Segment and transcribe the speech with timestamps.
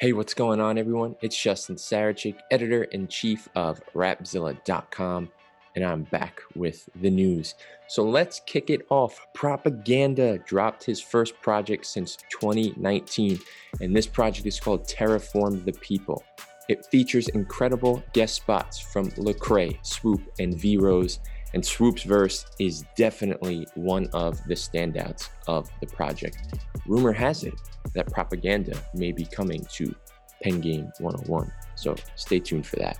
[0.00, 1.14] Hey, what's going on, everyone?
[1.20, 5.30] It's Justin Sarachik, editor in chief of Rapzilla.com,
[5.76, 7.54] and I'm back with the news.
[7.86, 9.20] So let's kick it off.
[9.34, 13.40] Propaganda dropped his first project since 2019,
[13.82, 16.24] and this project is called Terraform the People.
[16.70, 21.18] It features incredible guest spots from Lecrae, Swoope, and V Rose,
[21.54, 26.38] and Swoope's verse is definitely one of the standouts of the project.
[26.86, 27.54] Rumor has it
[27.94, 29.94] that propaganda may be coming to
[30.42, 32.98] Pen Game 101, so stay tuned for that.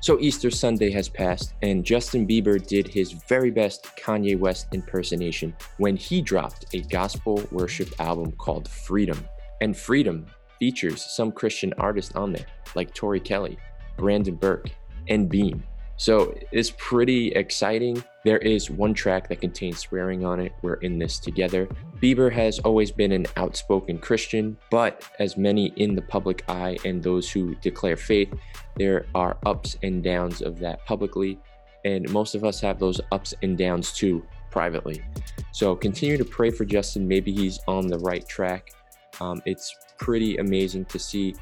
[0.00, 5.56] So Easter Sunday has passed, and Justin Bieber did his very best Kanye West impersonation
[5.78, 9.26] when he dropped a gospel worship album called Freedom.
[9.60, 10.26] And Freedom
[10.58, 13.58] features some Christian artists on there, like Tori Kelly,
[13.96, 14.70] Brandon Burke,
[15.08, 15.62] and Beam.
[15.98, 18.02] So it's pretty exciting.
[18.24, 20.52] There is one track that contains swearing on it.
[20.62, 21.68] We're in this together.
[22.00, 27.02] Bieber has always been an outspoken Christian, but as many in the public eye and
[27.02, 28.32] those who declare faith,
[28.76, 31.36] there are ups and downs of that publicly.
[31.84, 35.02] And most of us have those ups and downs too privately.
[35.50, 37.08] So continue to pray for Justin.
[37.08, 38.70] Maybe he's on the right track.
[39.20, 41.34] Um, it's pretty amazing to see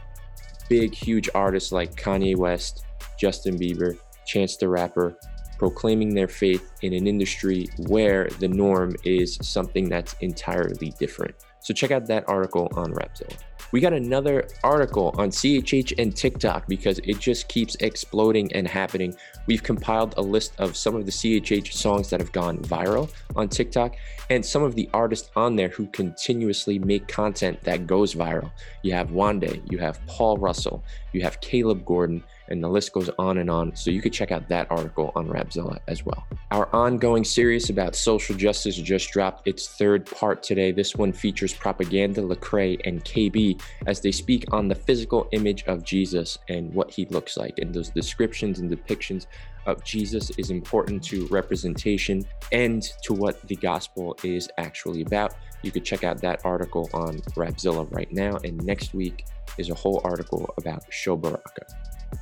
[0.70, 2.86] big, huge artists like Kanye West,
[3.18, 5.16] Justin Bieber, Chance the Rapper
[5.58, 11.34] proclaiming their faith in an industry where the norm is something that's entirely different.
[11.60, 13.36] So check out that article on Rapzilla.
[13.72, 19.16] We got another article on CHH and TikTok because it just keeps exploding and happening.
[19.46, 23.48] We've compiled a list of some of the CHH songs that have gone viral on
[23.48, 23.96] TikTok
[24.30, 28.52] and some of the artists on there who continuously make content that goes viral.
[28.82, 33.10] You have Wande, you have Paul Russell, you have Caleb Gordon, and the list goes
[33.18, 33.74] on and on.
[33.74, 36.26] So you could check out that article on Rapzilla as well.
[36.50, 40.72] Our ongoing series about social justice just dropped its third part today.
[40.72, 45.84] This one features Propaganda, Lecrae, and KB as they speak on the physical image of
[45.84, 47.58] Jesus and what he looks like.
[47.58, 49.26] And those descriptions and depictions
[49.66, 55.34] of Jesus is important to representation and to what the gospel is actually about.
[55.62, 58.38] You could check out that article on Rapzilla right now.
[58.44, 59.26] And next week
[59.58, 61.66] is a whole article about Sho Baraka.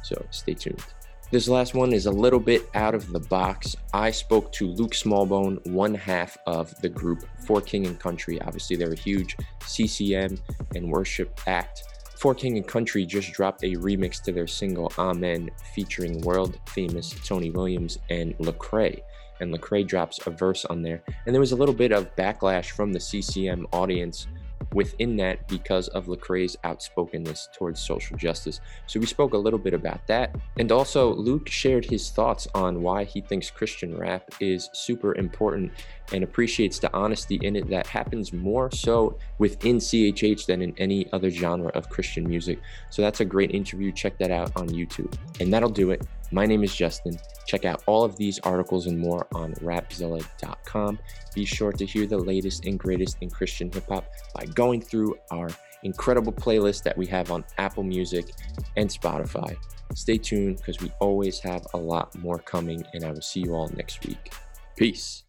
[0.03, 0.83] So stay tuned.
[1.31, 3.75] This last one is a little bit out of the box.
[3.93, 8.41] I spoke to Luke Smallbone, one half of the group For King and Country.
[8.43, 9.37] Obviously, they're a huge
[9.67, 10.39] CCM
[10.77, 11.83] and worship act.
[12.19, 17.15] For King and Country just dropped a remix to their single Amen featuring world famous
[17.27, 19.01] Tony Williams and Lecrae.
[19.41, 21.03] And Lecrae drops a verse on there.
[21.27, 24.29] And there was a little bit of backlash from the CCM audience
[24.75, 28.61] within that because of Lecrae's outspokenness towards social justice.
[28.87, 30.35] So we spoke a little bit about that.
[30.59, 35.73] And also, Luke shared his thoughts on why he thinks Christian rap is super important
[36.13, 41.11] and appreciates the honesty in it that happens more so within CHH than in any
[41.13, 42.61] other genre of Christian music.
[42.91, 43.93] So that's a great interview.
[43.93, 45.15] Check that out on YouTube.
[45.41, 46.07] And that'll do it.
[46.31, 47.19] My name is Justin.
[47.47, 50.99] Check out all of these articles and more on rapzilla.com.
[51.35, 55.19] Be sure to hear the latest and greatest in Christian hip hop by going through
[55.31, 55.51] our
[55.83, 58.33] incredible playlist that we have on Apple Music
[58.77, 59.57] and Spotify.
[59.95, 63.55] Stay tuned because we always have a lot more coming, and I will see you
[63.55, 64.33] all next week.
[64.77, 65.23] Peace.